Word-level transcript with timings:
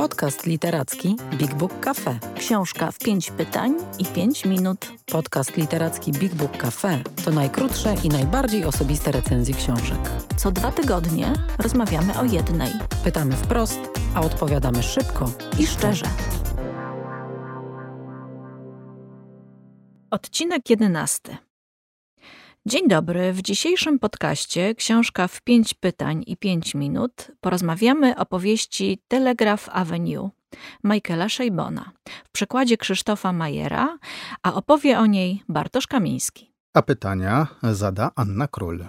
Podcast 0.00 0.46
literacki 0.46 1.16
Big 1.38 1.54
Book 1.54 1.80
Cafe. 1.80 2.18
Książka 2.38 2.92
w 2.92 2.98
pięć 2.98 3.30
pytań 3.30 3.74
i 3.98 4.04
pięć 4.04 4.44
minut. 4.44 4.92
Podcast 5.06 5.56
literacki 5.56 6.12
Big 6.12 6.34
Book 6.34 6.56
Cafe 6.56 7.02
to 7.24 7.30
najkrótsze 7.30 7.94
i 8.04 8.08
najbardziej 8.08 8.64
osobiste 8.64 9.12
recenzje 9.12 9.54
książek. 9.54 9.98
Co 10.36 10.52
dwa 10.52 10.72
tygodnie 10.72 11.32
rozmawiamy 11.58 12.18
o 12.18 12.24
jednej. 12.24 12.72
Pytamy 13.04 13.36
wprost, 13.36 13.80
a 14.14 14.20
odpowiadamy 14.20 14.82
szybko 14.82 15.32
i 15.58 15.66
szczerze. 15.66 16.06
Odcinek 20.10 20.70
jedenasty. 20.70 21.36
Dzień 22.66 22.88
dobry. 22.88 23.32
W 23.32 23.42
dzisiejszym 23.42 23.98
podcaście 23.98 24.74
Książka 24.74 25.28
w 25.28 25.40
pięć 25.40 25.74
pytań 25.74 26.24
i 26.26 26.36
pięć 26.36 26.74
minut 26.74 27.30
porozmawiamy 27.40 28.16
o 28.16 28.26
powieści 28.26 29.02
Telegraph 29.08 29.68
Avenue 29.72 30.30
Michaela 30.84 31.28
Szejbona 31.28 31.92
w 32.24 32.30
przekładzie 32.30 32.76
Krzysztofa 32.76 33.32
Majera, 33.32 33.98
a 34.42 34.54
opowie 34.54 34.98
o 34.98 35.06
niej 35.06 35.42
Bartosz 35.48 35.86
Kamiński. 35.86 36.52
A 36.74 36.82
pytania 36.82 37.46
zada 37.62 38.10
Anna 38.16 38.48
Król. 38.48 38.86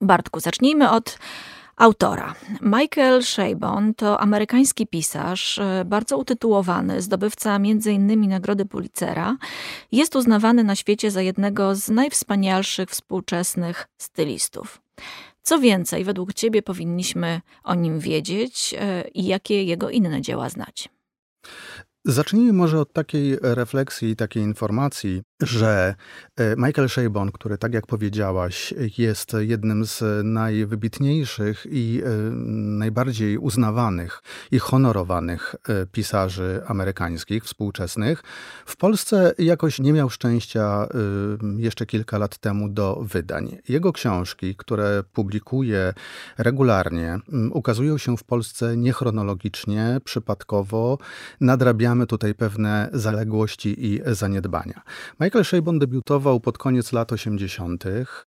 Bartku, 0.00 0.40
zacznijmy 0.40 0.90
od 0.90 1.18
autora. 1.76 2.34
Michael 2.60 3.22
Shabon 3.22 3.94
to 3.94 4.20
amerykański 4.20 4.86
pisarz, 4.86 5.58
e, 5.58 5.84
bardzo 5.84 6.18
utytułowany, 6.18 7.02
zdobywca 7.02 7.56
m.in. 7.56 8.28
Nagrody 8.28 8.64
Pulitzera. 8.64 9.36
Jest 9.92 10.16
uznawany 10.16 10.64
na 10.64 10.76
świecie 10.76 11.10
za 11.10 11.22
jednego 11.22 11.74
z 11.74 11.88
najwspanialszych 11.88 12.90
współczesnych 12.90 13.88
stylistów. 13.98 14.80
Co 15.42 15.58
więcej, 15.58 16.04
według 16.04 16.34
Ciebie 16.34 16.62
powinniśmy 16.62 17.40
o 17.64 17.74
nim 17.74 17.98
wiedzieć 18.00 18.74
e, 18.78 19.08
i 19.08 19.26
jakie 19.26 19.64
jego 19.64 19.90
inne 19.90 20.20
dzieła 20.20 20.48
znać? 20.48 20.88
Zacznijmy 22.04 22.52
może 22.52 22.80
od 22.80 22.92
takiej 22.92 23.38
refleksji, 23.40 24.16
takiej 24.16 24.42
informacji, 24.42 25.22
że 25.42 25.94
e, 26.36 26.56
Michael 26.56 26.88
Shabon, 26.88 27.32
który, 27.32 27.58
tak 27.58 27.74
jak 27.74 27.86
powiedziałaś, 27.86 28.74
jest 28.98 29.36
jednym 29.38 29.84
z 29.86 30.24
najwybitniejszych 30.24 31.66
i 31.70 32.02
e, 32.04 32.08
najbardziej 32.54 33.38
uznawanych 33.38 34.22
i 34.50 34.58
honorowanych 34.58 35.54
e, 35.68 35.86
pisarzy 35.86 36.62
amerykańskich, 36.66 37.44
współczesnych, 37.44 38.22
w 38.66 38.76
Polsce 38.76 39.34
jakoś 39.38 39.78
nie 39.78 39.92
miał 39.92 40.10
szczęścia 40.10 40.88
jeszcze 41.56 41.86
kilka 41.86 42.18
lat 42.18 42.38
temu 42.38 42.68
do 42.68 43.00
wydań. 43.02 43.58
Jego 43.68 43.92
książki, 43.92 44.54
które 44.56 45.04
publikuje 45.12 45.94
regularnie, 46.38 47.18
ukazują 47.50 47.98
się 47.98 48.16
w 48.16 48.24
Polsce 48.24 48.76
niechronologicznie, 48.76 50.00
przypadkowo, 50.04 50.98
nadrabiamy 51.40 52.06
tutaj 52.06 52.34
pewne 52.34 52.88
zaległości 52.92 53.86
i 53.86 54.00
zaniedbania. 54.06 54.82
Michael 55.24 55.44
Shabon 55.44 55.78
debiutował 55.78 56.40
pod 56.40 56.58
koniec 56.58 56.92
lat 56.92 57.12
80. 57.12 57.84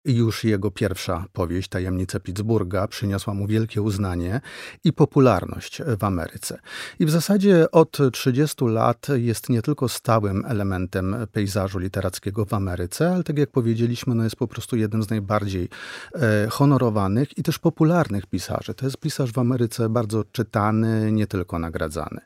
i 0.05 0.15
już 0.15 0.43
jego 0.43 0.71
pierwsza 0.71 1.25
powieść, 1.33 1.69
Tajemnice 1.69 2.19
Pittsburgha, 2.19 2.87
przyniosła 2.87 3.33
mu 3.33 3.47
wielkie 3.47 3.81
uznanie 3.81 4.41
i 4.83 4.93
popularność 4.93 5.81
w 5.99 6.03
Ameryce. 6.03 6.59
I 6.99 7.05
w 7.05 7.09
zasadzie 7.09 7.71
od 7.71 7.97
30 8.11 8.65
lat 8.65 9.07
jest 9.15 9.49
nie 9.49 9.61
tylko 9.61 9.89
stałym 9.89 10.45
elementem 10.45 11.15
pejzażu 11.31 11.79
literackiego 11.79 12.45
w 12.45 12.53
Ameryce, 12.53 13.11
ale 13.13 13.23
tak 13.23 13.37
jak 13.37 13.51
powiedzieliśmy, 13.51 14.15
no 14.15 14.23
jest 14.23 14.35
po 14.35 14.47
prostu 14.47 14.75
jednym 14.75 15.03
z 15.03 15.09
najbardziej 15.09 15.69
e, 16.15 16.47
honorowanych 16.49 17.37
i 17.37 17.43
też 17.43 17.59
popularnych 17.59 18.25
pisarzy. 18.25 18.73
To 18.73 18.85
jest 18.85 18.97
pisarz 18.97 19.31
w 19.31 19.39
Ameryce 19.39 19.89
bardzo 19.89 20.23
czytany, 20.31 21.11
nie 21.11 21.27
tylko 21.27 21.59
nagradzany. 21.59 22.21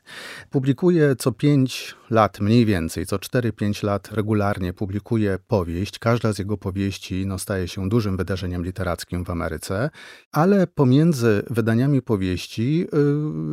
Publikuje 0.50 1.16
co 1.16 1.32
5 1.32 1.96
lat 2.10 2.40
mniej 2.40 2.66
więcej, 2.66 3.06
co 3.06 3.16
4-5 3.16 3.84
lat 3.84 4.12
regularnie 4.12 4.72
publikuje 4.72 5.38
powieść. 5.46 5.98
Każda 5.98 6.32
z 6.32 6.38
jego 6.38 6.56
powieści 6.56 7.26
no, 7.26 7.38
staje 7.38 7.68
się 7.68 7.88
dużym 7.88 8.16
wydarzeniem 8.16 8.64
literackim 8.64 9.24
w 9.24 9.30
Ameryce, 9.30 9.90
ale 10.32 10.66
pomiędzy 10.66 11.42
wydaniami 11.50 12.02
powieści 12.02 12.78
yy, 12.78 12.86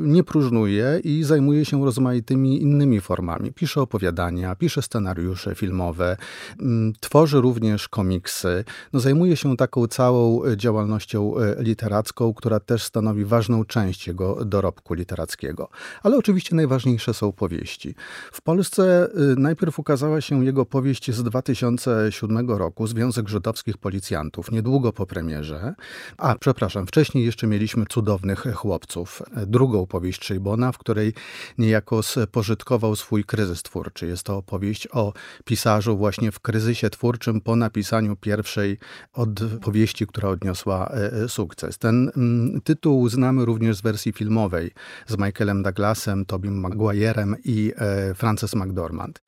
nie 0.07 0.23
próżnuje 0.23 0.99
i 1.03 1.23
zajmuje 1.23 1.65
się 1.65 1.85
rozmaitymi 1.85 2.61
innymi 2.61 3.01
formami. 3.01 3.53
Pisze 3.53 3.81
opowiadania, 3.81 4.55
pisze 4.55 4.81
scenariusze 4.81 5.55
filmowe, 5.55 6.17
yy, 6.59 6.65
tworzy 6.99 7.41
również 7.41 7.89
komiksy. 7.89 8.63
No, 8.93 8.99
zajmuje 8.99 9.37
się 9.37 9.57
taką 9.57 9.87
całą 9.87 10.41
działalnością 10.55 11.33
y, 11.37 11.63
literacką, 11.63 12.33
która 12.33 12.59
też 12.59 12.83
stanowi 12.83 13.25
ważną 13.25 13.65
część 13.65 14.07
jego 14.07 14.45
dorobku 14.45 14.93
literackiego. 14.93 15.69
Ale 16.03 16.17
oczywiście 16.17 16.55
najważniejsze 16.55 17.13
są 17.13 17.31
powieści. 17.31 17.95
W 18.31 18.41
Polsce 18.51 19.09
y, 19.33 19.35
najpierw 19.37 19.79
ukazała 19.79 20.21
się 20.21 20.45
jego 20.45 20.65
powieść 20.65 21.11
z 21.11 21.23
2007 21.23 22.49
roku, 22.49 22.87
Związek 22.87 23.29
Żydowskich 23.29 23.77
Policjantów, 23.77 24.51
niedługo 24.51 24.93
po 24.93 25.05
premierze. 25.05 25.73
A, 26.17 26.35
przepraszam, 26.35 26.87
wcześniej 26.87 27.25
jeszcze 27.25 27.47
mieliśmy 27.47 27.85
Cudownych 27.85 28.47
Chłopców, 28.55 29.21
drugą 29.47 29.87
powieść 29.87 30.25
Szejbona, 30.25 30.71
w 30.71 30.77
której 30.77 31.13
niejako 31.57 32.03
spożytkował 32.03 32.95
swój 32.95 33.23
kryzys 33.23 33.63
twórczy. 33.63 34.07
Jest 34.07 34.23
to 34.23 34.37
opowieść 34.37 34.87
o 34.91 35.13
pisarzu 35.45 35.97
właśnie 35.97 36.31
w 36.31 36.39
kryzysie 36.39 36.89
twórczym 36.89 37.41
po 37.41 37.55
napisaniu 37.55 38.15
pierwszej 38.15 38.77
od 39.13 39.29
powieści, 39.61 40.07
która 40.07 40.29
odniosła 40.29 40.87
e, 40.87 41.29
sukces. 41.29 41.77
Ten 41.77 42.11
mm, 42.17 42.61
tytuł 42.61 43.09
znamy 43.09 43.45
również 43.45 43.77
z 43.77 43.81
wersji 43.81 44.13
filmowej 44.13 44.71
z 45.07 45.17
Michaelem 45.17 45.63
Douglasem, 45.63 46.25
Tobim 46.25 46.63
Maguire'em 46.63 47.35
i 47.45 47.71
e, 47.75 48.13
Frances 48.31 48.55
McDormand. 48.55 49.21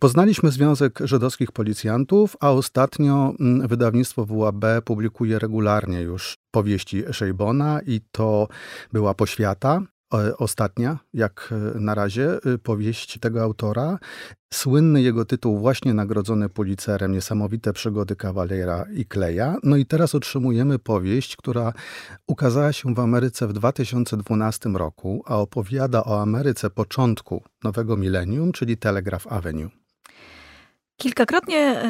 Poznaliśmy 0.00 0.50
Związek 0.50 0.98
Żydowskich 1.04 1.52
Policjantów, 1.52 2.36
a 2.40 2.50
ostatnio 2.50 3.32
mm, 3.40 3.68
wydawnictwo 3.68 4.26
WAB 4.26 4.64
publikuje 4.84 5.38
regularnie 5.38 6.00
już 6.00 6.38
powieści 6.50 7.02
Szejbona 7.12 7.80
i 7.86 8.00
to 8.12 8.48
była 8.92 9.14
Poświata, 9.14 9.82
ostatnia, 10.38 10.98
jak 11.14 11.54
e, 11.76 11.80
na 11.80 11.94
razie, 11.94 12.38
e, 12.54 12.58
powieść 12.58 13.18
tego 13.18 13.42
autora. 13.42 13.98
Słynny 14.52 15.02
jego 15.02 15.24
tytuł, 15.24 15.58
właśnie 15.58 15.94
nagrodzony 15.94 16.48
Pulitzerem, 16.48 17.12
Niesamowite 17.12 17.72
przygody 17.72 18.16
kawalera 18.16 18.86
i 18.94 19.06
Kleja. 19.06 19.56
No 19.62 19.76
i 19.76 19.86
teraz 19.86 20.14
otrzymujemy 20.14 20.78
powieść, 20.78 21.36
która 21.36 21.72
ukazała 22.26 22.72
się 22.72 22.94
w 22.94 23.00
Ameryce 23.00 23.46
w 23.46 23.52
2012 23.52 24.68
roku, 24.68 25.22
a 25.26 25.36
opowiada 25.36 26.04
o 26.04 26.22
Ameryce 26.22 26.70
początku 26.70 27.42
nowego 27.64 27.96
milenium, 27.96 28.52
czyli 28.52 28.76
Telegraph 28.76 29.26
Avenue. 29.32 29.79
Kilkakrotnie 31.00 31.82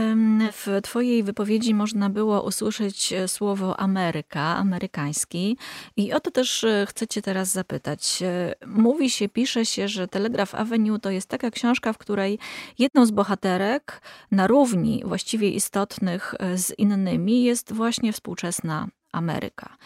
w 0.53 0.81
Twojej 0.83 1.23
wypowiedzi 1.23 1.75
można 1.75 2.11
było 2.11 2.43
usłyszeć 2.43 3.13
e, 3.13 3.29
słowo 3.29 3.81
Ameryka, 3.81 4.41
amerykański, 4.41 5.57
i 5.97 6.13
o 6.13 6.21
to 6.21 6.31
też 6.31 6.65
e, 6.65 6.87
chcę 6.89 7.07
Cię 7.07 7.23
teraz 7.23 7.53
zapytać. 7.53 8.23
E, 8.23 8.55
mówi 8.67 9.11
się, 9.11 9.29
pisze 9.29 9.67
się, 9.67 9.89
że 9.89 10.09
Telegraph 10.09 10.55
Avenue 10.55 10.99
to 10.99 11.11
jest 11.11 11.29
taka 11.29 11.51
książka, 11.51 11.93
w 11.93 11.99
której 11.99 12.39
jedną 12.79 13.07
z 13.07 13.11
bohaterek 13.11 14.03
na 14.31 14.47
równi 14.47 15.03
właściwie 15.05 15.51
istotnych 15.51 16.35
z 16.55 16.79
innymi 16.79 17.43
jest 17.43 17.73
właśnie 17.73 18.13
współczesna 18.13 18.89
Ameryka. 19.13 19.77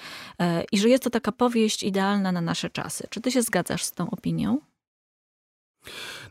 I 0.73 0.79
że 0.79 0.89
jest 0.89 1.05
to 1.05 1.11
taka 1.11 1.33
powieść 1.33 1.83
idealna 1.83 2.33
na 2.33 2.41
nasze 2.41 2.71
czasy. 2.71 3.07
Czy 3.11 3.21
Ty 3.21 3.31
się 3.31 3.43
zgadzasz 3.43 3.85
z 3.85 3.93
tą 3.93 4.11
opinią? 4.11 4.59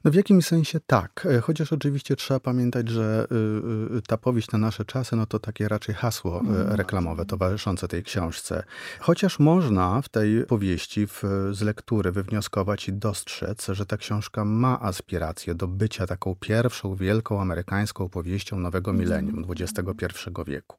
No 0.04 0.12
w 0.12 0.16
jakimś 0.16 0.46
sensie 0.46 0.80
tak, 0.88 1.28
e, 1.32 1.42
chociaż 1.42 1.74
oczywiście 1.74 2.16
trzeba 2.16 2.40
pamiętać, 2.40 2.90
że 2.90 3.28
y, 3.92 3.98
y, 3.98 4.02
ta 4.02 4.18
powieść 4.18 4.52
na 4.52 4.60
nasze 4.60 4.86
czasy, 4.86 5.16
no 5.16 5.26
to 5.26 5.40
takie 5.40 5.68
raczej 5.68 5.96
hasło 5.96 6.36
e, 6.36 6.40
mhm. 6.40 6.72
reklamowe 6.72 7.26
towarzyszące 7.26 7.88
tej 7.88 8.04
książce. 8.04 8.64
Chociaż 9.00 9.40
można 9.40 10.02
w 10.02 10.10
tej 10.10 10.46
powieści 10.46 11.08
w, 11.08 11.24
z 11.52 11.62
lektury 11.62 12.12
wywnioskować 12.12 12.88
i 12.88 12.94
dostrzec, 12.94 13.68
że 13.68 13.86
ta 13.86 13.98
książka 13.98 14.46
ma 14.46 14.82
aspiracje 14.82 15.56
do 15.56 15.68
bycia 15.68 16.08
taką 16.08 16.36
pierwszą 16.40 16.96
wielką 16.96 17.42
amerykańską 17.42 18.10
powieścią 18.10 18.60
nowego 18.60 18.92
mhm. 18.92 19.10
milenium 19.10 19.46
XXI 19.50 20.08
wieku. 20.48 20.78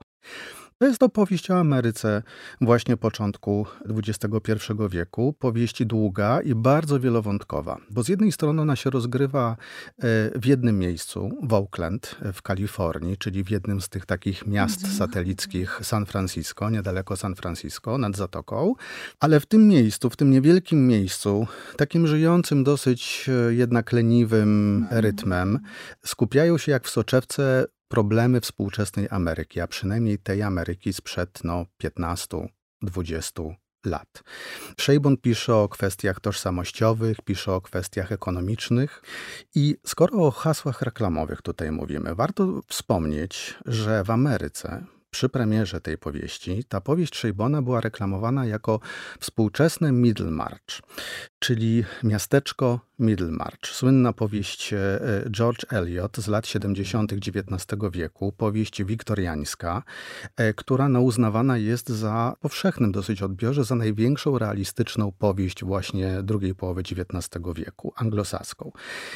To 0.79 0.87
jest 0.87 1.03
opowieść 1.03 1.51
o 1.51 1.59
Ameryce 1.59 2.23
właśnie 2.61 2.97
początku 2.97 3.67
XXI 3.89 4.73
wieku. 4.91 5.33
Powieść 5.39 5.85
długa 5.85 6.41
i 6.41 6.55
bardzo 6.55 7.01
wielowątkowa, 7.01 7.79
bo 7.91 8.03
z 8.03 8.09
jednej 8.09 8.33
strony 8.33 8.63
ona 8.63 8.77
się 8.77 8.91
rozgrywa 8.91 9.57
e, 9.99 10.39
w 10.39 10.47
jednym 10.47 10.79
miejscu, 10.79 11.31
w 11.43 11.53
Oakland 11.53 12.17
w 12.33 12.43
Kalifornii, 12.43 13.17
czyli 13.17 13.45
w 13.45 13.51
jednym 13.51 13.81
z 13.81 13.89
tych 13.89 14.07
takich 14.07 14.47
miast 14.47 14.81
mhm. 14.81 14.99
satelickich 14.99 15.81
San 15.83 16.07
Francisco, 16.07 16.71
niedaleko 16.71 17.17
San 17.17 17.35
Francisco, 17.35 17.99
nad 17.99 18.17
Zatoką, 18.17 18.75
ale 19.21 19.41
w 19.41 19.47
tym 19.47 19.69
miejscu, 19.69 20.11
w 20.11 20.17
tym 20.17 20.31
niewielkim 20.31 20.89
miejscu, 20.89 21.47
takim 21.77 22.07
żyjącym 22.07 22.65
dosyć 22.65 23.27
e, 23.49 23.55
jednak 23.55 23.93
leniwym 23.93 24.77
mhm. 24.83 25.03
rytmem, 25.03 25.61
skupiają 26.05 26.59
się 26.59 26.73
jak 26.73 26.85
w 26.85 26.91
soczewce 26.91 27.67
problemy 27.95 28.41
współczesnej 28.41 29.09
Ameryki, 29.11 29.61
a 29.61 29.67
przynajmniej 29.67 30.19
tej 30.19 30.43
Ameryki 30.43 30.93
sprzed 30.93 31.45
no, 31.45 31.67
15, 31.79 32.49
20, 32.83 33.43
lat. 33.85 34.23
Szejbon 34.81 35.17
pisze 35.17 35.55
o 35.55 35.69
kwestiach 35.69 36.21
tożsamościowych, 36.21 37.17
pisze 37.25 37.53
o 37.53 37.61
kwestiach 37.61 38.13
ekonomicznych 38.13 39.03
i 39.55 39.77
skoro 39.87 40.19
o 40.19 40.31
hasłach 40.31 40.83
reklamowych 40.83 41.43
tutaj 41.43 41.73
mówimy, 41.73 42.15
warto 42.15 42.61
wspomnieć, 42.69 43.55
że 43.67 44.05
w 44.05 44.11
Ameryce 44.11 44.85
przy 45.11 45.29
premierze 45.29 45.81
tej 45.81 45.99
powieści 45.99 46.65
ta 46.69 46.81
powieść 46.81 47.17
Szejbona 47.17 47.63
była 47.63 47.81
reklamowana 47.81 48.47
jako 48.47 48.81
współczesne 49.21 49.93
Middlemarch, 49.93 50.81
czyli 51.45 51.85
miasteczko 52.03 52.81
Middlemarch. 52.99 53.67
Słynna 53.67 54.13
powieść 54.13 54.73
e, 54.73 54.79
George 55.31 55.73
Eliot 55.73 56.17
z 56.17 56.29
lat 56.29 56.47
70. 56.47 57.13
XIX 57.13 57.81
wieku, 57.93 58.33
powieść 58.33 58.85
wiktoriańska, 58.85 59.83
e, 60.37 60.55
która 60.55 60.89
no, 60.89 61.01
uznawana 61.01 61.59
jest 61.59 61.89
za 61.89 62.35
powszechnym 62.41 62.93
dosyć 62.93 63.23
odbiorze 63.23 63.65
za 63.65 63.75
największą 63.75 64.39
realistyczną 64.39 65.13
powieść 65.19 65.65
właśnie 65.65 66.23
drugiej 66.23 66.55
połowy 66.55 66.81
XIX 66.81 67.45
wieku, 67.55 67.93
anglosaską. 67.97 68.73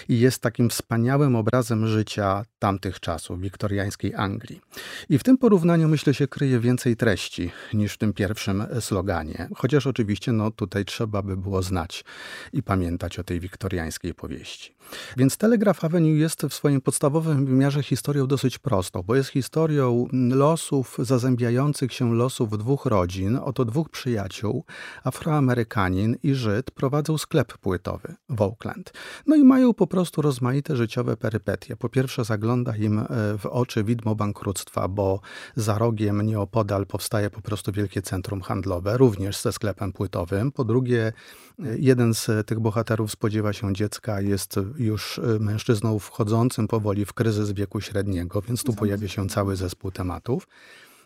I 0.08 0.20
jest 0.20 0.42
takim 0.42 0.70
wspaniałym 0.70 1.36
obrazem 1.36 1.86
życia 1.86 2.44
tamtych 2.58 3.00
czasów, 3.00 3.40
wiktoriańskiej 3.40 4.14
Anglii. 4.14 4.60
I 5.08 5.18
w 5.18 5.22
tym 5.22 5.38
porównaniu 5.38 5.88
myślę 5.88 6.14
się 6.14 6.28
kryje 6.28 6.60
więcej 6.60 6.96
treści 6.96 7.50
niż 7.74 7.92
w 7.92 7.98
tym 7.98 8.12
pierwszym 8.12 8.64
sloganie. 8.80 9.48
Chociaż 9.56 9.86
oczywiście 9.86 10.32
no, 10.32 10.50
tutaj 10.50 10.84
trzeba 10.84 11.22
by 11.22 11.36
było 11.36 11.62
znać 11.62 12.04
i 12.52 12.62
pamiętać 12.62 13.18
o 13.18 13.24
tej 13.24 13.40
wiktoriańskiej 13.40 14.14
powieści. 14.14 14.74
Więc 15.16 15.36
Telegraph 15.36 15.84
Avenue 15.84 16.16
jest 16.16 16.42
w 16.42 16.54
swoim 16.54 16.80
podstawowym 16.80 17.46
wymiarze 17.46 17.82
historią 17.82 18.26
dosyć 18.26 18.58
prostą, 18.58 19.02
bo 19.02 19.14
jest 19.14 19.30
historią 19.30 20.06
losów 20.12 20.96
zazębiających 20.98 21.92
się 21.92 22.14
losów 22.14 22.58
dwóch 22.58 22.86
rodzin. 22.86 23.36
Oto 23.36 23.64
dwóch 23.64 23.88
przyjaciół, 23.88 24.64
Afroamerykanin 25.04 26.16
i 26.22 26.34
Żyd, 26.34 26.70
prowadzą 26.70 27.18
sklep 27.18 27.58
płytowy 27.58 28.14
w 28.28 28.42
Oakland. 28.42 28.92
No 29.26 29.36
i 29.36 29.44
mają 29.44 29.74
po 29.74 29.86
prostu 29.86 30.22
rozmaite 30.22 30.76
życiowe 30.76 31.16
perypetie. 31.16 31.76
Po 31.76 31.88
pierwsze 31.88 32.24
zagląda 32.24 32.76
im 32.76 32.98
e, 32.98 33.04
w 33.38 33.46
oczy 33.46 33.84
widmo 33.84 34.14
bankructwa, 34.14 34.88
bo 34.88 35.20
za 35.56 35.78
rogiem 35.78 36.22
nieopodal 36.22 36.86
powstaje 36.86 37.30
po 37.30 37.40
prostu 37.40 37.72
wielkie 37.72 38.02
centrum 38.02 38.40
handlowe, 38.40 38.96
również 38.96 39.40
ze 39.40 39.52
sklepem 39.52 39.92
płytowym. 39.92 40.52
Po 40.52 40.64
drugie, 40.64 41.12
e, 41.58 41.78
jeden 41.78 42.14
z 42.14 42.46
tych 42.46 42.60
bohaterów 42.60 43.12
spodziewa 43.12 43.52
się 43.52 43.74
dziecka, 43.74 44.20
jest 44.20 44.60
już 44.78 45.18
y, 45.18 45.40
mężczyzną 45.40 45.98
wchodzącym 45.98 46.68
powoli 46.68 47.04
w 47.04 47.12
kryzys 47.12 47.52
wieku 47.52 47.80
średniego, 47.80 48.42
więc 48.42 48.64
tu 48.64 48.72
pojawia 48.72 49.08
się 49.08 49.28
cały 49.28 49.56
zespół 49.56 49.90
tematów. 49.90 50.46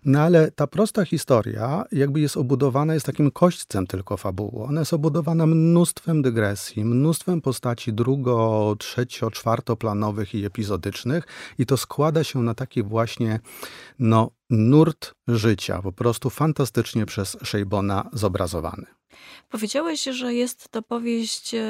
No 0.04 0.20
ale 0.20 0.50
ta 0.50 0.66
prosta 0.66 1.04
historia 1.04 1.84
jakby 1.92 2.20
jest 2.20 2.36
obudowana, 2.36 2.94
jest 2.94 3.06
takim 3.06 3.30
kośćcem 3.30 3.86
tylko 3.86 4.16
fabuły. 4.16 4.64
Ona 4.64 4.80
jest 4.80 4.92
obudowana 4.92 5.46
mnóstwem 5.46 6.22
dygresji, 6.22 6.84
mnóstwem 6.84 7.40
postaci 7.40 7.92
drugo, 7.92 8.76
trzecio, 8.78 9.30
czwartoplanowych 9.30 10.34
i 10.34 10.44
epizodycznych 10.44 11.24
i 11.58 11.66
to 11.66 11.76
składa 11.76 12.24
się 12.24 12.42
na 12.42 12.54
taki 12.54 12.82
właśnie 12.82 13.40
no, 13.98 14.30
nurt 14.50 15.14
życia, 15.28 15.82
po 15.82 15.92
prostu 15.92 16.30
fantastycznie 16.30 17.06
przez 17.06 17.36
Szejbona 17.42 18.10
zobrazowany. 18.12 19.01
Powiedziałeś, 19.50 20.02
że 20.02 20.34
jest 20.34 20.68
to 20.68 20.82
powieść 20.82 21.54
e, 21.54 21.60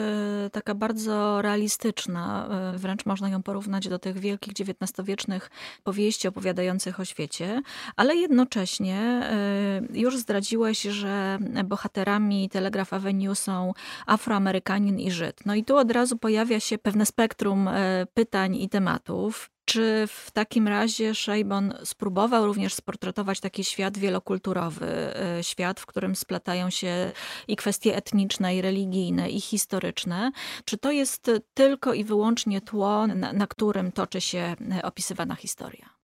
taka 0.53 0.75
bardzo 0.75 1.43
realistyczna, 1.43 2.49
e, 2.75 2.79
wręcz 2.79 3.07
można 3.07 3.29
ją 3.29 3.43
porównać 3.43 3.89
do 3.89 3.99
tych 3.99 4.19
wielkich 4.19 4.53
XIX-wiecznych 4.53 5.51
powieści 5.85 6.29
opowiadających 6.29 7.01
o 7.01 7.05
świecie, 7.05 7.63
ale 7.97 8.17
jednocześnie 8.17 8.99
e, 8.99 9.99
już 9.99 10.19
zdradziłeś, 10.19 10.83
że 10.83 11.39
bohaterami 11.65 12.49
Telegraph 12.49 12.93
Avenue 12.93 13.35
są 13.35 13.73
Afroamerykanin 14.07 15.01
i 15.01 15.11
Żyd. 15.11 15.47
No 15.47 15.55
i 15.55 15.65
tu 15.65 15.77
od 15.77 15.91
razu 15.91 16.19
pojawia 16.19 16.61
się 16.61 16.79
pewne 16.79 17.07
spektrum 17.07 17.71
pytań 18.15 18.57
i 18.57 18.69
tematów. 18.69 19.52
Czy 19.65 20.05
w 20.09 20.31
takim 20.31 20.69
razie 20.69 21.15
Szejbon 21.15 21.75
spróbował 21.85 22.47
również 22.47 22.75
sportretować 22.75 23.41
taki 23.41 23.65
świat 23.65 23.99
wielokulturowy, 23.99 24.87
e, 24.87 25.45
świat, 25.45 25.81
w 25.81 25.87
którym 25.87 26.17
splatają 26.17 26.71
się 26.71 27.13
i 27.49 27.57
kwestie 27.57 27.97
etniczne, 27.97 28.57
i 28.57 28.63
religijne, 28.63 29.31
i 29.31 29.41
historyczne? 29.41 30.33
Czy 30.65 30.79
to 30.79 30.91
jest 30.91 31.31
tylko 31.55 31.95
i 31.95 32.05
wyłącznie 32.05 32.61
tło, 32.61 33.07
na, 33.07 33.33
na 33.33 33.47
którym 33.47 33.93
toczy 33.93 34.21
się 34.21 34.57
e, 34.73 34.83
opisywana 34.83 35.35
historia? 35.35 36.02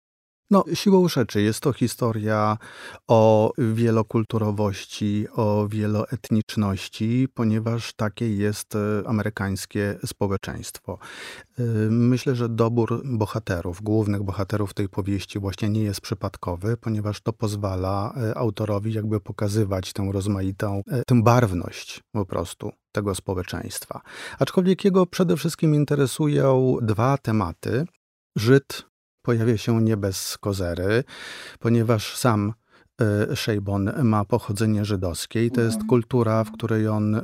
No, 0.51 0.63
siłą 0.73 1.07
rzeczy 1.07 1.41
jest 1.41 1.59
to 1.59 1.73
historia 1.73 2.57
o 3.07 3.51
wielokulturowości, 3.57 5.27
o 5.35 5.67
wieloetniczności, 5.67 7.27
ponieważ 7.33 7.93
takie 7.93 8.35
jest 8.35 8.75
e, 8.75 8.79
amerykańskie 9.05 9.99
społeczeństwo. 10.05 10.97
E, 11.59 11.63
myślę, 11.89 12.35
że 12.35 12.49
dobór 12.49 13.01
bohaterów, 13.05 13.81
głównych 13.81 14.23
bohaterów 14.23 14.73
tej 14.73 14.89
powieści 14.89 15.39
właśnie 15.39 15.69
nie 15.69 15.83
jest 15.83 16.01
przypadkowy, 16.01 16.77
ponieważ 16.77 17.21
to 17.21 17.33
pozwala 17.33 18.13
e, 18.17 18.37
autorowi 18.37 18.93
jakby 18.93 19.19
pokazywać 19.19 19.93
tę 19.93 20.09
rozmaitą, 20.11 20.81
tę 21.07 21.23
barwność 21.23 22.01
po 22.11 22.25
prostu 22.25 22.71
tego 22.91 23.15
społeczeństwa. 23.15 24.01
Aczkolwiek 24.39 24.85
jego 24.85 25.05
przede 25.05 25.37
wszystkim 25.37 25.75
interesują 25.75 26.77
dwa 26.81 27.17
tematy. 27.17 27.85
Żyd 28.35 28.90
pojawia 29.21 29.57
się 29.57 29.81
nie 29.81 29.97
bez 29.97 30.37
kozery, 30.37 31.03
ponieważ 31.59 32.17
sam 32.17 32.53
Szejbon 33.35 33.91
ma 34.03 34.25
pochodzenie 34.25 34.85
żydowskie 34.85 35.45
i 35.45 35.51
to 35.51 35.61
jest 35.61 35.75
mhm. 35.75 35.89
kultura, 35.89 36.43
w 36.43 36.51
której 36.51 36.87
on 36.87 37.15
e, 37.15 37.21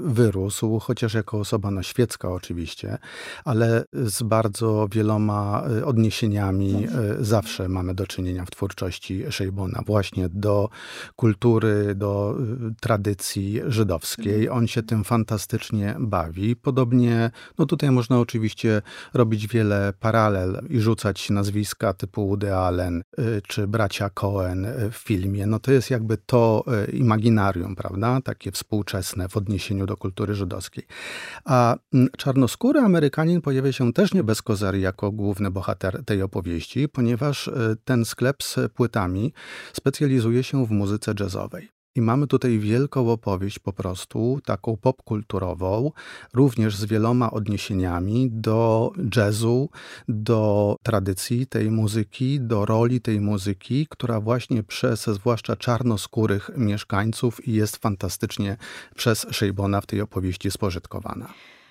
wyrósł, 0.00 0.78
chociaż 0.78 1.14
jako 1.14 1.38
osoba 1.38 1.70
no, 1.70 1.82
świecka 1.82 2.30
oczywiście, 2.30 2.98
ale 3.44 3.84
z 3.92 4.22
bardzo 4.22 4.88
wieloma 4.92 5.62
odniesieniami 5.84 6.86
zawsze 7.20 7.68
mamy 7.68 7.94
do 7.94 8.06
czynienia 8.06 8.44
w 8.44 8.50
twórczości 8.50 9.24
Szejbona 9.30 9.82
właśnie 9.86 10.28
do 10.28 10.68
kultury, 11.16 11.94
do 11.94 12.36
tradycji 12.80 13.60
żydowskiej. 13.66 14.40
Mhm. 14.40 14.58
On 14.58 14.66
się 14.66 14.82
tym 14.82 15.04
fantastycznie 15.04 15.96
bawi. 15.98 16.56
Podobnie, 16.56 17.30
no 17.58 17.66
tutaj 17.66 17.90
można 17.90 18.18
oczywiście 18.18 18.82
robić 19.14 19.46
wiele 19.46 19.92
paralel 20.00 20.60
i 20.70 20.80
rzucać 20.80 21.30
nazwiska 21.30 21.92
typu 21.92 22.28
Woody 22.28 22.54
Allen 22.54 23.02
czy 23.48 23.66
bracia 23.66 24.10
Cohen 24.10 24.66
w 24.90 24.96
filmie 24.96 25.17
filmie, 25.18 25.46
no 25.46 25.58
to 25.58 25.72
jest 25.72 25.90
jakby 25.90 26.16
to 26.16 26.64
e, 26.66 26.90
imaginarium, 26.90 27.76
prawda, 27.76 28.20
takie 28.20 28.52
współczesne 28.52 29.28
w 29.28 29.36
odniesieniu 29.36 29.86
do 29.86 29.96
kultury 29.96 30.34
żydowskiej. 30.34 30.86
A 31.44 31.76
czarnoskóry 32.18 32.80
Amerykanin 32.80 33.40
pojawia 33.40 33.72
się 33.72 33.92
też 33.92 34.14
nie 34.14 34.24
bez 34.24 34.42
kozery 34.42 34.78
jako 34.78 35.12
główny 35.12 35.50
bohater 35.50 36.04
tej 36.04 36.22
opowieści, 36.22 36.88
ponieważ 36.88 37.48
e, 37.48 37.76
ten 37.84 38.04
sklep 38.04 38.42
z 38.42 38.56
płytami 38.74 39.32
specjalizuje 39.72 40.42
się 40.42 40.66
w 40.66 40.70
muzyce 40.70 41.14
jazzowej. 41.20 41.77
I 41.94 42.00
mamy 42.00 42.26
tutaj 42.26 42.58
wielką 42.58 43.10
opowieść 43.12 43.58
po 43.58 43.72
prostu, 43.72 44.40
taką 44.44 44.76
popkulturową, 44.76 45.90
również 46.34 46.76
z 46.76 46.84
wieloma 46.84 47.30
odniesieniami 47.30 48.30
do 48.30 48.92
jazzu, 49.16 49.70
do 50.08 50.76
tradycji 50.82 51.46
tej 51.46 51.70
muzyki, 51.70 52.40
do 52.40 52.66
roli 52.66 53.00
tej 53.00 53.20
muzyki, 53.20 53.86
która 53.90 54.20
właśnie 54.20 54.62
przez 54.62 55.04
zwłaszcza 55.04 55.56
czarnoskórych 55.56 56.50
mieszkańców 56.56 57.48
jest 57.48 57.76
fantastycznie 57.76 58.56
przez 58.96 59.26
Szejbona 59.30 59.80
w 59.80 59.86
tej 59.86 60.00
opowieści 60.00 60.50
spożytkowana. 60.50 61.28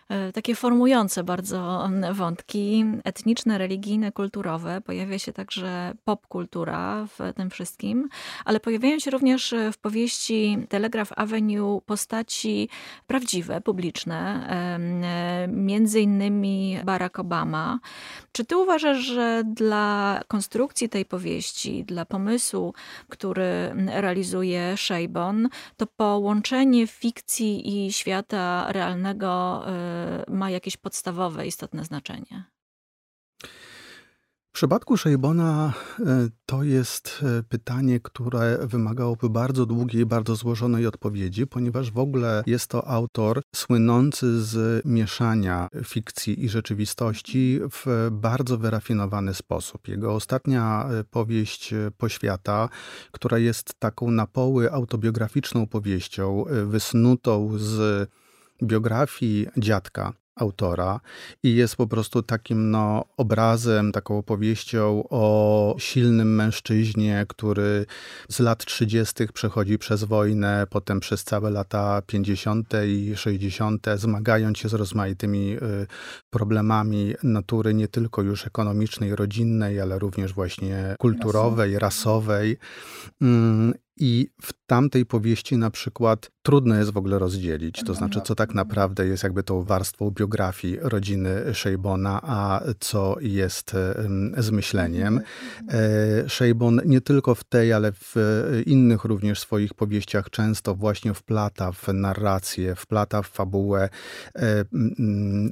E, 0.10 0.32
takie 0.32 0.56
formujące 0.56 1.24
bardzo 1.24 1.90
wątki 2.12 2.86
etniczne, 3.04 3.58
religijne, 3.58 4.12
kulturowe. 4.12 4.82
Pojawia 4.82 5.20
się 5.20 5.34
także 5.34 5.94
popkultura 6.06 7.06
w 7.06 7.34
tym 7.36 7.50
wszystkim, 7.50 8.10
ale 8.46 8.60
pojawiają 8.60 9.00
się 9.00 9.12
również 9.12 9.56
w 9.74 9.78
powieści 9.78 10.58
Telegraph 10.70 11.12
Avenue 11.16 11.82
postaci 11.86 12.70
prawdziwe, 13.08 13.62
publiczne, 13.62 14.48
między 15.48 16.02
innymi 16.02 16.80
Barack 16.84 17.20
Obama. 17.20 17.80
Czy 18.32 18.46
ty 18.46 18.58
uważasz, 18.58 18.98
że 18.98 19.44
dla 19.46 20.20
konstrukcji 20.28 20.90
tej 20.90 21.06
powieści, 21.06 21.84
dla 21.84 22.06
pomysłu, 22.06 22.74
który 23.10 23.76
realizuje 23.88 24.78
Szejbon, 24.78 25.50
to 25.78 25.88
połączenie 25.88 26.88
fikcji 26.88 27.86
i 27.88 27.94
świata 27.94 28.72
realnego 28.72 29.64
e, 29.68 29.97
ma 30.28 30.50
jakieś 30.50 30.78
podstawowe, 30.78 31.48
istotne 31.48 31.86
znaczenie? 31.86 32.44
przypadku 34.58 34.98
Szejbona 34.98 35.74
e, 36.00 36.04
to 36.46 36.64
jest 36.64 37.24
e, 37.40 37.44
pytanie, 37.44 38.00
które 38.00 38.58
wymagałoby 38.62 39.30
bardzo 39.30 39.66
długiej, 39.66 40.06
bardzo 40.06 40.36
złożonej 40.36 40.88
odpowiedzi, 40.88 41.48
ponieważ 41.48 41.92
w 41.92 41.98
ogóle 41.98 42.44
jest 42.48 42.68
to 42.68 42.88
autor 42.88 43.42
słynący 43.56 44.44
z 44.44 44.86
mieszania 44.86 45.68
fikcji 45.84 46.46
i 46.46 46.50
rzeczywistości 46.50 47.60
w 47.72 48.10
bardzo 48.12 48.58
wyrafinowany 48.58 49.34
sposób. 49.34 49.88
Jego 49.88 50.14
ostatnia 50.14 50.90
e, 50.90 51.04
powieść 51.04 51.74
Poświata, 51.98 52.70
która 53.12 53.38
jest 53.38 53.74
taką 53.80 54.12
na 54.12 54.28
poły 54.28 54.72
autobiograficzną 54.72 55.68
powieścią, 55.68 56.46
wysnutą 56.66 57.52
z 57.58 58.10
biografii 58.64 59.48
dziadka 59.58 60.14
autora 60.38 61.00
i 61.44 61.56
jest 61.56 61.76
po 61.76 61.88
prostu 61.88 62.24
takim 62.24 62.72
no, 62.72 63.06
obrazem, 63.18 63.92
taką 63.92 64.18
opowieścią 64.18 65.04
o 65.10 65.76
silnym 65.80 66.36
mężczyźnie, 66.36 67.26
który 67.30 67.86
z 68.30 68.40
lat 68.40 68.66
30. 68.66 69.28
przechodzi 69.34 69.78
przez 69.78 70.04
wojnę, 70.04 70.68
potem 70.70 71.00
przez 71.00 71.24
całe 71.24 71.50
lata 71.50 72.02
50. 72.08 72.74
i 72.88 73.16
60., 73.16 73.86
zmagając 73.96 74.58
się 74.58 74.70
z 74.70 74.74
rozmaitymi 74.74 75.54
y, 75.54 75.88
problemami 76.30 77.14
natury 77.24 77.74
nie 77.74 77.88
tylko 77.88 78.22
już 78.22 78.48
ekonomicznej, 78.48 79.16
rodzinnej, 79.16 79.82
ale 79.82 80.00
również 80.00 80.34
właśnie 80.34 80.96
kulturowej, 81.00 81.80
rasowej. 81.80 82.58
Mm, 83.22 83.74
i 84.00 84.30
w 84.42 84.54
tamtej 84.68 85.06
powieści 85.06 85.58
na 85.58 85.70
przykład 85.72 86.32
trudno 86.42 86.76
jest 86.76 86.92
w 86.92 86.98
ogóle 86.98 87.20
rozdzielić, 87.20 87.84
to 87.84 87.94
znaczy 87.94 88.22
co 88.22 88.36
tak 88.36 88.54
naprawdę 88.54 89.08
jest 89.08 89.24
jakby 89.24 89.44
tą 89.44 89.64
warstwą 89.64 90.12
biografii 90.12 90.78
rodziny 90.82 91.54
Szejbona, 91.54 92.22
a 92.24 92.62
co 92.80 93.16
jest 93.20 93.76
zmyśleniem. 94.38 95.22
E, 95.70 96.30
Szejbon 96.30 96.82
nie 96.86 97.02
tylko 97.02 97.36
w 97.36 97.44
tej, 97.44 97.74
ale 97.74 97.92
w 97.92 98.16
innych 98.66 99.04
również 99.04 99.40
swoich 99.40 99.74
powieściach 99.74 100.30
często 100.30 100.76
właśnie 100.76 101.14
wplata 101.14 101.72
w 101.72 101.88
narrację, 101.94 102.76
wplata 102.76 103.22
w 103.22 103.28
fabułę 103.28 103.90
e, 104.36 104.66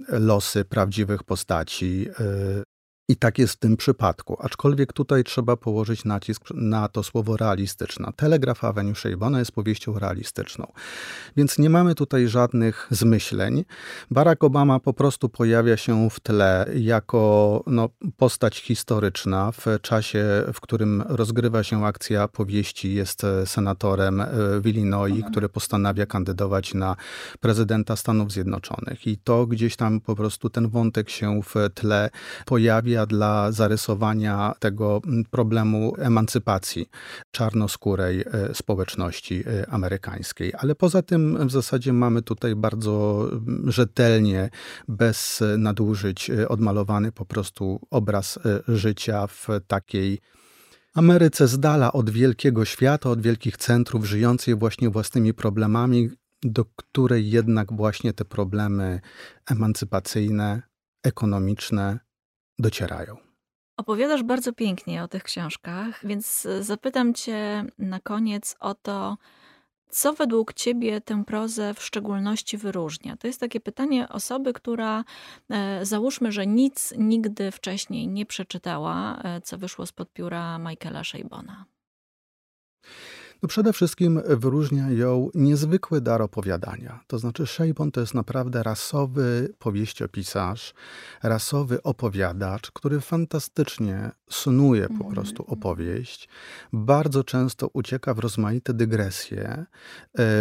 losy 0.08 0.66
prawdziwych 0.66 1.24
postaci, 1.24 2.08
e, 2.20 2.75
i 3.08 3.16
tak 3.16 3.40
jest 3.40 3.54
w 3.54 3.58
tym 3.58 3.78
przypadku, 3.78 4.38
aczkolwiek 4.40 4.94
tutaj 4.94 5.24
trzeba 5.24 5.58
położyć 5.58 6.06
nacisk 6.06 6.44
na 6.54 6.88
to 6.88 7.04
słowo 7.04 7.38
realistyczna. 7.38 8.12
Telegraf 8.12 8.64
Avenue 8.64 8.96
Shabana 8.96 9.40
jest 9.40 9.52
powieścią 9.52 10.00
realistyczną, 10.00 10.72
więc 11.38 11.58
nie 11.58 11.70
mamy 11.70 11.96
tutaj 11.96 12.28
żadnych 12.28 12.88
zmyśleń. 12.92 13.66
Barack 14.12 14.44
Obama 14.44 14.80
po 14.80 14.94
prostu 14.94 15.30
pojawia 15.30 15.78
się 15.78 16.10
w 16.10 16.20
tle 16.20 16.66
jako 16.76 17.64
no, 17.68 17.90
postać 18.18 18.58
historyczna 18.58 19.52
w 19.52 19.66
czasie, 19.82 20.26
w 20.54 20.62
którym 20.62 21.04
rozgrywa 21.08 21.64
się 21.64 21.86
akcja 21.86 22.28
powieści. 22.28 22.94
Jest 22.94 23.22
senatorem 23.46 24.22
e, 24.22 24.28
w 24.62 24.68
Illinois, 24.68 25.16
mhm. 25.16 25.32
który 25.32 25.50
postanawia 25.50 26.06
kandydować 26.06 26.74
na 26.74 26.96
prezydenta 27.40 27.96
Stanów 27.96 28.32
Zjednoczonych. 28.32 29.08
I 29.08 29.18
to 29.18 29.48
gdzieś 29.48 29.76
tam 29.76 30.02
po 30.02 30.16
prostu 30.16 30.50
ten 30.50 30.70
wątek 30.70 31.10
się 31.10 31.42
w 31.44 31.54
tle 31.74 32.10
pojawia 32.46 32.95
dla 33.06 33.52
zarysowania 33.52 34.54
tego 34.60 35.02
mm, 35.06 35.24
problemu 35.32 35.94
emancypacji 35.98 36.90
czarnoskórej 37.32 38.22
e, 38.22 38.26
społeczności 38.54 39.44
e, 39.48 39.70
amerykańskiej. 39.70 40.54
Ale 40.58 40.76
poza 40.76 41.02
tym 41.02 41.48
w 41.48 41.52
zasadzie 41.52 41.94
mamy 41.94 42.22
tutaj 42.22 42.56
bardzo 42.56 43.28
mm, 43.32 43.72
rzetelnie, 43.72 44.50
bez 44.88 45.44
nadużyć, 45.58 46.30
e, 46.30 46.50
odmalowany 46.50 47.12
po 47.12 47.26
prostu 47.26 47.80
obraz 47.92 48.40
życia 48.68 49.28
w 49.28 49.48
takiej 49.68 50.20
Ameryce 50.96 51.48
z 51.48 51.60
dala 51.60 51.94
od 51.94 52.10
wielkiego 52.10 52.66
świata, 52.66 53.10
od 53.10 53.22
wielkich 53.22 53.58
centrów, 53.58 54.06
żyjącej 54.06 54.56
właśnie 54.56 54.90
własnymi 54.90 55.34
problemami, 55.34 56.10
do 56.44 56.66
której 56.66 57.32
jednak 57.32 57.74
właśnie 57.74 58.14
te 58.14 58.26
problemy 58.26 59.02
emancypacyjne, 59.50 60.62
ekonomiczne, 61.04 62.00
docierają. 62.60 63.18
Opowiadasz 63.78 64.24
bardzo 64.24 64.54
pięknie 64.54 65.04
o 65.04 65.08
tych 65.08 65.24
książkach, 65.24 66.08
więc 66.08 66.46
e, 66.46 66.64
zapytam 66.64 67.14
Cię 67.14 67.66
na 67.78 68.00
koniec 68.00 68.56
o 68.60 68.76
to, 68.76 69.18
co 69.90 70.14
według 70.14 70.54
Ciebie 70.54 71.02
tę 71.02 71.24
prozę 71.26 71.74
w 71.74 71.84
szczególności 71.84 72.58
wyróżnia? 72.58 73.18
To 73.18 73.28
jest 73.28 73.40
takie 73.40 73.60
pytanie 73.60 74.10
osoby, 74.10 74.54
która 74.54 75.04
e, 75.50 75.86
załóżmy, 75.86 76.32
że 76.32 76.48
nic 76.48 76.94
nigdy 76.98 77.52
wcześniej 77.52 78.08
nie 78.08 78.26
przeczytała, 78.26 79.22
e, 79.24 79.42
co 79.42 79.58
wyszło 79.58 79.86
spod 79.86 80.14
pióra 80.14 80.58
Michaela 80.60 81.04
Shabona. 81.04 81.66
No 83.44 83.48
przede 83.50 83.74
wszystkim 83.74 84.22
wyróżnia 84.26 84.92
ją 84.92 85.30
niezwykły 85.34 86.02
dar 86.02 86.22
opowiadania. 86.22 87.00
To 87.08 87.20
znaczy 87.20 87.48
Szejbon 87.48 87.92
to 87.92 88.02
jest 88.02 88.14
naprawdę 88.14 88.64
rasowy 88.64 89.54
powieściopisarz, 89.60 90.74
rasowy 91.24 91.84
opowiadacz, 91.84 92.72
który 92.72 93.02
fantastycznie 93.02 94.12
snuje 94.30 94.88
po 94.88 94.94
mhm. 94.94 95.14
prostu 95.14 95.44
opowieść. 95.48 96.30
Bardzo 96.74 97.24
często 97.24 97.70
ucieka 97.74 98.14
w 98.14 98.20
rozmaite 98.20 98.74
dygresje. 98.74 99.48
E, 99.48 99.66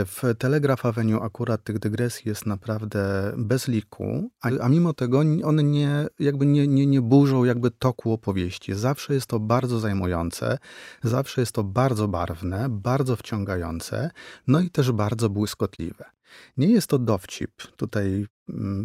w 0.04 0.22
Telegraph 0.38 0.86
Avenue 0.86 1.22
akurat 1.22 1.64
tych 1.64 1.78
dygresji 1.78 2.28
jest 2.28 2.46
naprawdę 2.46 3.32
bez 3.36 3.68
liku, 3.68 4.30
a, 4.40 4.48
a 4.60 4.68
mimo 4.68 4.92
tego 4.92 5.22
one 5.44 5.62
nie, 5.62 6.06
jakby 6.18 6.46
nie, 6.46 6.68
nie, 6.68 6.86
nie 6.86 7.02
burzą 7.02 7.44
jakby 7.44 7.70
toku 7.70 8.12
opowieści. 8.12 8.74
Zawsze 8.74 9.14
jest 9.14 9.26
to 9.26 9.40
bardzo 9.40 9.80
zajmujące, 9.80 10.58
zawsze 11.02 11.40
jest 11.40 11.52
to 11.52 11.64
bardzo 11.64 12.08
barwne, 12.08 12.68
bardzo 12.84 13.16
wciągające, 13.16 14.10
no 14.46 14.60
i 14.60 14.70
też 14.70 14.92
bardzo 14.92 15.30
błyskotliwe. 15.30 16.04
Nie 16.56 16.68
jest 16.68 16.86
to 16.86 16.98
dowcip. 16.98 17.50
Tutaj 17.76 18.26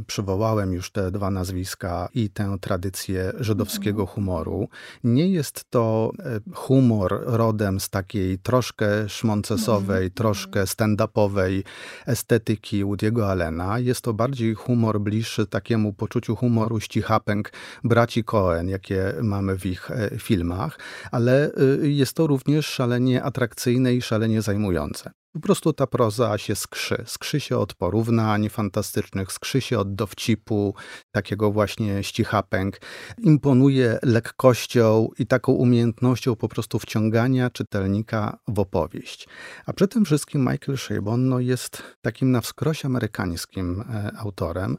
przywołałem 0.07 0.73
już 0.73 0.91
te 0.91 1.11
dwa 1.11 1.31
nazwiska 1.31 2.09
i 2.13 2.29
tę 2.29 2.57
tradycję 2.61 3.33
żydowskiego 3.39 4.01
mhm. 4.01 4.15
humoru. 4.15 4.69
Nie 5.03 5.27
jest 5.27 5.65
to 5.69 6.11
e, 6.19 6.39
humor 6.53 7.21
rodem 7.25 7.79
z 7.79 7.89
takiej 7.89 8.39
troszkę 8.39 9.09
szmoncesowej, 9.09 10.03
mhm. 10.03 10.11
troszkę 10.11 10.63
stand-upowej 10.63 11.63
estetyki 12.05 12.85
Woody'ego 12.85 13.23
Allena. 13.23 13.79
Jest 13.79 14.01
to 14.01 14.13
bardziej 14.13 14.53
humor 14.53 15.01
bliższy 15.01 15.47
takiemu 15.47 15.93
poczuciu 15.93 16.35
humoru 16.35 16.79
ścichapęk 16.79 17.51
braci 17.83 18.23
Cohen, 18.23 18.69
jakie 18.69 19.13
mamy 19.21 19.57
w 19.57 19.65
ich 19.65 19.91
e, 19.91 20.09
filmach, 20.17 20.79
ale 21.11 21.51
e, 21.83 21.87
jest 21.87 22.13
to 22.13 22.27
również 22.27 22.65
szalenie 22.65 23.23
atrakcyjne 23.23 23.93
i 23.93 24.01
szalenie 24.01 24.41
zajmujące. 24.41 25.11
Po 25.33 25.39
prostu 25.39 25.73
ta 25.73 25.87
proza 25.87 26.37
się 26.37 26.55
skrzy. 26.55 27.03
Skrzy 27.05 27.39
się 27.39 27.57
od 27.57 27.73
porównań 27.73 28.49
fantastycznych, 28.49 29.31
skrzy 29.31 29.61
się 29.61 29.79
od 29.79 29.95
dowcipu, 29.95 30.75
takiego 31.11 31.51
właśnie 31.51 32.03
ścichapęk. 32.03 32.79
Imponuje 33.17 33.99
lekkością 34.03 35.09
i 35.19 35.27
taką 35.27 35.51
umiejętnością 35.51 36.35
po 36.35 36.49
prostu 36.49 36.79
wciągania 36.79 37.49
czytelnika 37.49 38.39
w 38.47 38.59
opowieść. 38.59 39.27
A 39.65 39.73
przy 39.73 39.87
tym 39.87 40.05
wszystkim 40.05 40.41
Michael 40.41 40.77
Chabon 40.77 41.29
no, 41.29 41.39
jest 41.39 41.83
takim 42.01 42.31
na 42.31 42.41
wskroś 42.41 42.85
amerykańskim 42.85 43.81
e, 43.81 44.11
autorem, 44.17 44.77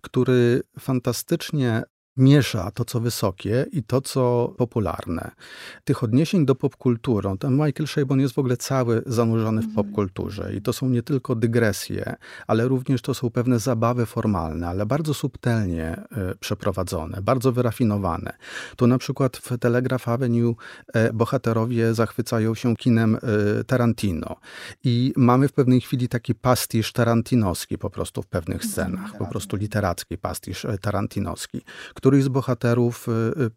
który 0.00 0.62
fantastycznie 0.78 1.82
miesza 2.16 2.70
to, 2.70 2.84
co 2.84 3.00
wysokie 3.00 3.66
i 3.72 3.82
to, 3.82 4.00
co 4.00 4.54
popularne. 4.58 5.30
Tych 5.84 6.02
odniesień 6.02 6.46
do 6.46 6.54
popkultury, 6.54 7.28
ten 7.38 7.52
Michael 7.52 7.86
Chabon 7.94 8.20
jest 8.20 8.34
w 8.34 8.38
ogóle 8.38 8.56
cały 8.56 9.02
zanurzony 9.06 9.62
w 9.62 9.64
mhm. 9.64 9.84
popkulturze 9.84 10.54
i 10.54 10.62
to 10.62 10.72
są 10.72 10.88
nie 10.88 11.02
tylko 11.02 11.34
dygresje, 11.34 12.16
ale 12.46 12.68
również 12.68 13.02
to 13.02 13.14
są 13.14 13.30
pewne 13.30 13.58
zabawy 13.58 14.06
formalne, 14.06 14.68
ale 14.68 14.86
bardzo 14.86 15.14
subtelnie 15.14 16.04
y, 16.32 16.38
przeprowadzone, 16.40 17.22
bardzo 17.22 17.52
wyrafinowane. 17.52 18.32
Tu 18.76 18.86
na 18.86 18.98
przykład 18.98 19.36
w 19.36 19.58
Telegraph 19.58 20.08
Avenue 20.08 20.54
y, 20.96 21.12
bohaterowie 21.12 21.94
zachwycają 21.94 22.54
się 22.54 22.76
kinem 22.76 23.14
y, 23.60 23.64
Tarantino 23.64 24.36
i 24.84 25.12
mamy 25.16 25.48
w 25.48 25.52
pewnej 25.52 25.80
chwili 25.80 26.08
taki 26.08 26.34
pastisz 26.34 26.92
tarantinowski 26.92 27.78
po 27.78 27.90
prostu 27.90 28.22
w 28.22 28.26
pewnych 28.26 28.64
scenach, 28.64 29.18
po 29.18 29.26
prostu 29.26 29.56
literacki 29.56 30.18
pastisz 30.18 30.66
tarantinowski, 30.80 31.62
Któryś 32.00 32.24
z 32.24 32.28
bohaterów 32.28 33.08
y, 33.08 33.10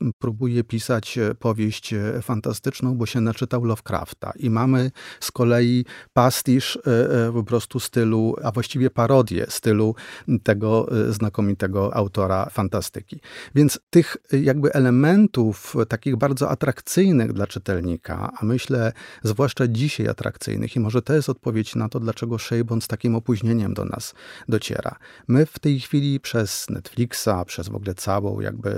y, 0.08 0.14
próbuje 0.20 0.64
pisać 0.64 1.18
e, 1.18 1.36
powieść 1.36 1.94
e, 1.94 2.22
fantastyczną, 2.22 2.96
bo 2.96 3.06
się 3.06 3.22
naczytał 3.22 3.66
Lovecrafta. 3.66 4.34
I 4.36 4.50
mamy 4.50 4.92
z 5.20 5.32
kolei 5.32 5.86
pastisz 6.14 6.76
e, 6.76 7.32
po 7.34 7.44
prostu 7.44 7.80
stylu, 7.80 8.36
a 8.44 8.52
właściwie 8.52 8.90
parodię 8.90 9.46
stylu 9.50 9.96
tego 10.44 10.88
znakomitego 11.10 11.96
autora 11.96 12.50
fantastyki. 12.52 13.20
Więc 13.56 13.80
tych 13.90 14.18
jakby 14.32 14.74
elementów 14.74 15.76
takich 15.90 16.16
bardzo 16.16 16.50
atrakcyjnych 16.50 17.34
dla 17.34 17.48
czytelnika, 17.48 18.32
a 18.42 18.46
myślę 18.46 18.92
zwłaszcza 19.24 19.68
dzisiaj 19.68 20.08
atrakcyjnych 20.08 20.76
i 20.76 20.80
może 20.80 21.02
to 21.02 21.14
jest 21.14 21.30
odpowiedź 21.30 21.76
na 21.76 21.90
to, 21.90 22.00
dlaczego 22.00 22.40
Shabon 22.40 22.82
z 22.82 22.88
takim 22.88 23.16
opóźnieniem 23.16 23.74
do 23.74 23.86
nas 23.86 24.14
dociera. 24.50 24.96
My 25.28 25.46
w 25.46 25.60
tej 25.60 25.80
chwili 25.80 26.20
przez 26.20 26.70
Netflixa, 26.70 27.46
przez 27.46 27.70
w 27.70 27.76
ogóle 27.76 27.96
całą 27.96 28.33
jakby 28.42 28.74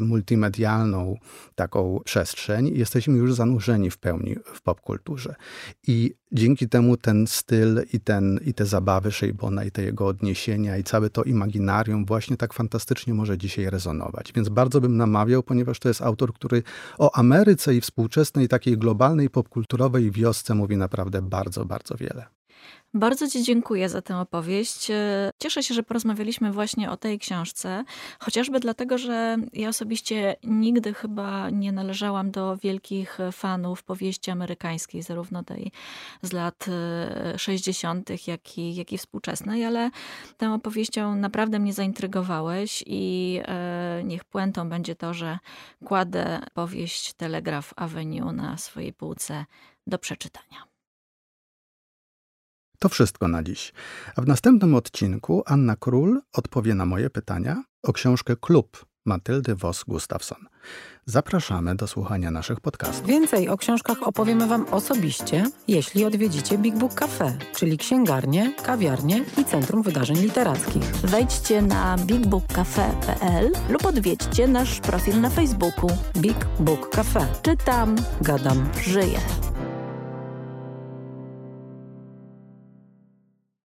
multimedialną 0.00 1.16
taką 1.54 2.00
przestrzeń, 2.04 2.70
jesteśmy 2.74 3.18
już 3.18 3.34
zanurzeni 3.34 3.90
w 3.90 3.98
pełni 3.98 4.36
w 4.44 4.62
popkulturze. 4.62 5.34
I 5.86 6.14
dzięki 6.32 6.68
temu 6.68 6.96
ten 6.96 7.26
styl 7.26 7.82
i, 7.92 8.00
ten, 8.00 8.40
i 8.46 8.54
te 8.54 8.66
zabawy 8.66 9.12
Szejbona 9.12 9.64
i 9.64 9.70
te 9.70 9.82
jego 9.82 10.06
odniesienia 10.06 10.76
i 10.76 10.84
całe 10.84 11.10
to 11.10 11.22
imaginarium 11.22 12.06
właśnie 12.06 12.36
tak 12.36 12.52
fantastycznie 12.52 13.14
może 13.14 13.38
dzisiaj 13.38 13.70
rezonować. 13.70 14.32
Więc 14.32 14.48
bardzo 14.48 14.80
bym 14.80 14.96
namawiał, 14.96 15.42
ponieważ 15.42 15.78
to 15.78 15.88
jest 15.88 16.02
autor, 16.02 16.34
który 16.34 16.62
o 16.98 17.16
Ameryce 17.16 17.74
i 17.74 17.80
współczesnej 17.80 18.48
takiej 18.48 18.78
globalnej 18.78 19.30
popkulturowej 19.30 20.10
wiosce 20.10 20.54
mówi 20.54 20.76
naprawdę 20.76 21.22
bardzo, 21.22 21.64
bardzo 21.64 21.94
wiele. 21.94 22.37
Bardzo 22.94 23.28
Ci 23.28 23.42
dziękuję 23.42 23.88
za 23.88 24.02
tę 24.02 24.16
opowieść. 24.16 24.90
E, 24.90 25.30
cieszę 25.38 25.62
się, 25.62 25.74
że 25.74 25.82
porozmawialiśmy 25.82 26.52
właśnie 26.52 26.90
o 26.90 26.96
tej 26.96 27.18
książce, 27.18 27.84
chociażby 28.20 28.60
dlatego, 28.60 28.98
że 28.98 29.36
ja 29.52 29.68
osobiście 29.68 30.36
nigdy 30.44 30.94
chyba 30.94 31.50
nie 31.50 31.72
należałam 31.72 32.30
do 32.30 32.56
wielkich 32.56 33.18
fanów 33.32 33.82
powieści 33.82 34.30
amerykańskiej, 34.30 35.02
zarówno 35.02 35.42
tej 35.42 35.72
z 36.22 36.32
lat 36.32 36.66
60., 37.36 38.10
e, 38.10 38.14
jak 38.26 38.58
i, 38.58 38.74
jak 38.74 38.92
i 38.92 38.98
współczesnej, 38.98 39.64
ale 39.64 39.90
tą 40.36 40.54
opowieścią 40.54 41.14
naprawdę 41.14 41.58
mnie 41.58 41.72
zaintrygowałeś 41.72 42.84
i 42.86 43.40
e, 43.44 44.02
niech 44.04 44.24
puentą 44.24 44.68
będzie 44.68 44.94
to, 44.94 45.14
że 45.14 45.38
kładę 45.84 46.40
powieść 46.54 47.12
Telegraph 47.12 47.72
Avenue 47.76 48.32
na 48.32 48.56
swojej 48.56 48.92
półce 48.92 49.44
do 49.86 49.98
przeczytania. 49.98 50.77
To 52.78 52.88
wszystko 52.88 53.28
na 53.28 53.42
dziś. 53.42 53.72
A 54.16 54.22
w 54.22 54.26
następnym 54.26 54.74
odcinku 54.74 55.42
Anna 55.46 55.76
Król 55.76 56.20
odpowie 56.32 56.74
na 56.74 56.86
moje 56.86 57.10
pytania 57.10 57.64
o 57.82 57.92
książkę 57.92 58.36
Klub 58.36 58.86
Matyldy 59.04 59.54
Vos-Gustafsson. 59.54 60.38
Zapraszamy 61.06 61.74
do 61.74 61.86
słuchania 61.86 62.30
naszych 62.30 62.60
podcastów. 62.60 63.06
Więcej 63.06 63.48
o 63.48 63.56
książkach 63.56 64.02
opowiemy 64.02 64.46
Wam 64.46 64.66
osobiście, 64.70 65.44
jeśli 65.68 66.04
odwiedzicie 66.04 66.58
Big 66.58 66.76
Book 66.76 66.94
Cafe, 66.94 67.38
czyli 67.56 67.78
księgarnię, 67.78 68.54
kawiarnię 68.64 69.24
i 69.38 69.44
Centrum 69.44 69.82
Wydarzeń 69.82 70.16
Literackich. 70.16 70.84
Wejdźcie 70.84 71.62
na 71.62 71.96
bigbookcafe.pl 71.98 73.52
lub 73.70 73.86
odwiedźcie 73.86 74.48
nasz 74.48 74.80
profil 74.80 75.20
na 75.20 75.30
Facebooku. 75.30 75.90
Big 76.16 76.46
Book 76.60 76.88
Cafe. 76.88 77.26
Czytam, 77.42 77.96
gadam, 78.20 78.68
żyję. 78.82 79.18